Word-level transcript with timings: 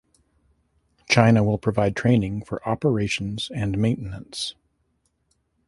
China 1.07 1.43
will 1.43 1.59
provide 1.59 1.95
training 1.95 2.43
for 2.43 2.67
operations 2.67 3.51
and 3.53 3.77
maintenance. 3.77 4.55